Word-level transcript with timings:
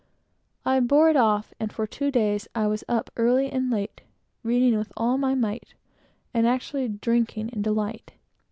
I 0.65 0.79
bore 0.79 1.11
it 1.11 1.15
off, 1.15 1.53
and 1.59 1.71
for 1.71 1.85
two 1.85 2.09
days 2.09 2.47
I 2.55 2.65
was 2.65 2.83
up 2.89 3.11
early 3.17 3.51
and 3.51 3.69
late, 3.69 4.01
reading 4.41 4.75
with 4.79 4.91
all 4.97 5.19
my 5.19 5.35
might, 5.35 5.75
and 6.33 6.47
actually 6.47 6.87
drinking 6.87 7.49
in 7.49 7.61
delight. 7.61 8.13